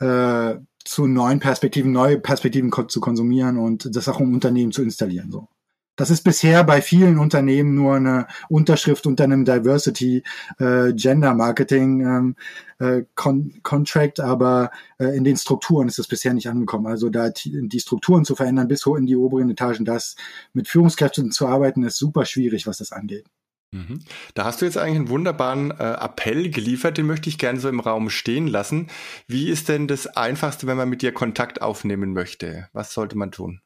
äh, 0.00 0.56
zu 0.84 1.06
neuen 1.06 1.40
Perspektiven, 1.40 1.92
neue 1.92 2.18
Perspektiven 2.18 2.70
zu 2.88 3.00
konsumieren 3.00 3.58
und 3.58 3.94
das 3.96 4.08
auch 4.08 4.20
im 4.20 4.34
Unternehmen 4.34 4.72
zu 4.72 4.82
installieren. 4.82 5.30
So. 5.30 5.48
Das 5.96 6.10
ist 6.10 6.22
bisher 6.22 6.64
bei 6.64 6.80
vielen 6.80 7.18
Unternehmen 7.18 7.74
nur 7.74 7.96
eine 7.96 8.26
Unterschrift 8.48 9.06
unter 9.06 9.24
einem 9.24 9.44
Diversity 9.44 10.22
äh, 10.58 10.92
Gender 10.94 11.34
Marketing 11.34 12.00
ähm, 12.00 12.36
äh, 12.78 13.04
Con 13.14 13.60
Contract, 13.62 14.18
aber 14.18 14.70
äh, 14.98 15.16
in 15.16 15.24
den 15.24 15.36
Strukturen 15.36 15.88
ist 15.88 15.98
es 15.98 16.08
bisher 16.08 16.32
nicht 16.32 16.48
angekommen. 16.48 16.86
Also 16.86 17.10
da 17.10 17.30
die 17.30 17.80
Strukturen 17.80 18.24
zu 18.24 18.34
verändern 18.34 18.68
bis 18.68 18.86
hoch 18.86 18.96
in 18.96 19.06
die 19.06 19.16
oberen 19.16 19.50
Etagen, 19.50 19.84
das 19.84 20.16
mit 20.54 20.66
Führungskräften 20.66 21.30
zu 21.30 21.46
arbeiten, 21.46 21.82
ist 21.82 21.98
super 21.98 22.24
schwierig, 22.24 22.66
was 22.66 22.78
das 22.78 22.92
angeht. 22.92 23.26
Mhm. 23.72 24.00
Da 24.34 24.44
hast 24.44 24.60
du 24.60 24.66
jetzt 24.66 24.78
eigentlich 24.78 24.98
einen 24.98 25.08
wunderbaren 25.08 25.70
äh, 25.72 25.94
Appell 25.94 26.50
geliefert, 26.50 26.98
den 26.98 27.06
möchte 27.06 27.28
ich 27.28 27.38
gerne 27.38 27.58
so 27.58 27.68
im 27.68 27.80
Raum 27.80 28.10
stehen 28.10 28.46
lassen. 28.46 28.88
Wie 29.26 29.48
ist 29.48 29.68
denn 29.68 29.88
das 29.88 30.06
Einfachste, 30.06 30.66
wenn 30.66 30.76
man 30.76 30.90
mit 30.90 31.02
dir 31.02 31.12
Kontakt 31.12 31.62
aufnehmen 31.62 32.12
möchte? 32.12 32.68
Was 32.72 32.92
sollte 32.92 33.16
man 33.16 33.30
tun? 33.30 33.60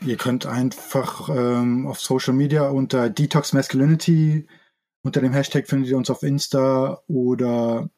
Ihr 0.00 0.16
könnt 0.16 0.46
einfach 0.46 1.28
ähm, 1.28 1.86
auf 1.86 2.00
Social 2.00 2.34
Media 2.34 2.68
unter 2.68 3.10
Detox 3.10 3.52
Masculinity, 3.52 4.46
unter 5.02 5.20
dem 5.20 5.32
Hashtag 5.32 5.66
findet 5.66 5.90
ihr 5.90 5.96
uns 5.96 6.10
auf 6.10 6.22
Insta 6.22 7.02
oder 7.08 7.90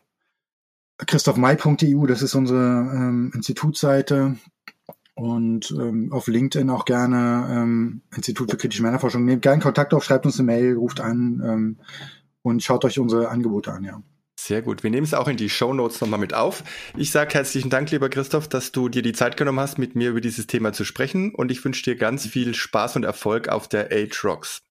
christophmai.eu, 0.98 2.06
das 2.06 2.22
ist 2.22 2.34
unsere 2.34 2.60
ähm, 2.60 3.32
Institutsseite 3.34 4.36
und 5.14 5.70
ähm, 5.72 6.12
auf 6.12 6.28
LinkedIn 6.28 6.70
auch 6.70 6.84
gerne 6.84 7.48
ähm, 7.50 8.02
Institut 8.16 8.50
für 8.50 8.56
kritische 8.56 8.82
Männerforschung. 8.82 9.24
Nehmt 9.24 9.42
gerne 9.42 9.62
Kontakt 9.62 9.92
auf, 9.92 10.04
schreibt 10.04 10.24
uns 10.24 10.38
eine 10.38 10.46
Mail, 10.46 10.76
ruft 10.76 11.00
an 11.00 11.42
ähm, 11.44 11.76
und 12.42 12.62
schaut 12.62 12.84
euch 12.84 12.98
unsere 12.98 13.28
Angebote 13.28 13.72
an, 13.72 13.84
ja. 13.84 14.02
Sehr 14.42 14.62
gut. 14.62 14.82
Wir 14.82 14.90
nehmen 14.90 15.04
es 15.04 15.12
auch 15.12 15.28
in 15.28 15.36
die 15.36 15.50
Show 15.50 15.74
Notes 15.74 16.00
nochmal 16.00 16.18
mit 16.18 16.32
auf. 16.32 16.64
Ich 16.96 17.10
sage 17.10 17.34
herzlichen 17.34 17.68
Dank, 17.68 17.90
lieber 17.90 18.08
Christoph, 18.08 18.48
dass 18.48 18.72
du 18.72 18.88
dir 18.88 19.02
die 19.02 19.12
Zeit 19.12 19.36
genommen 19.36 19.60
hast, 19.60 19.78
mit 19.78 19.94
mir 19.96 20.10
über 20.10 20.22
dieses 20.22 20.46
Thema 20.46 20.72
zu 20.72 20.84
sprechen. 20.84 21.34
Und 21.34 21.52
ich 21.52 21.62
wünsche 21.62 21.82
dir 21.82 21.94
ganz 21.94 22.26
viel 22.26 22.54
Spaß 22.54 22.96
und 22.96 23.04
Erfolg 23.04 23.48
auf 23.48 23.68
der 23.68 23.92
Age 23.92 24.24
Rocks. 24.24 24.62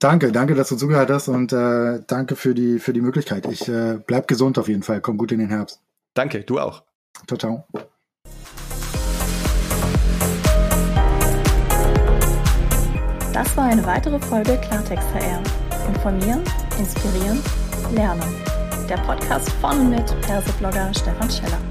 Danke, 0.00 0.32
danke, 0.32 0.56
dass 0.56 0.70
du 0.70 0.76
zugehört 0.76 1.08
hast 1.08 1.28
und 1.28 1.52
äh, 1.52 2.00
danke 2.04 2.34
für 2.34 2.52
die, 2.52 2.80
für 2.80 2.92
die 2.92 3.00
Möglichkeit. 3.00 3.46
Ich 3.46 3.68
äh, 3.68 4.00
bleib 4.04 4.26
gesund 4.26 4.58
auf 4.58 4.66
jeden 4.66 4.82
Fall. 4.82 5.00
Komm 5.00 5.18
gut 5.18 5.30
in 5.30 5.38
den 5.38 5.50
Herbst. 5.50 5.80
Danke, 6.14 6.40
du 6.42 6.58
auch. 6.58 6.82
Ciao, 7.28 7.38
ciao. 7.38 7.64
Das 13.32 13.56
war 13.56 13.66
eine 13.66 13.86
weitere 13.86 14.18
Folge 14.18 14.58
Klartext 14.58 15.08
HR. 15.14 15.42
Informieren, 15.88 16.42
inspirieren, 16.78 17.40
lernen. 17.94 18.49
Der 18.90 18.96
Podcast 18.96 19.48
von 19.60 19.88
mit 19.88 20.20
Perseblogger 20.22 20.92
Stefan 20.92 21.30
Scheller. 21.30 21.69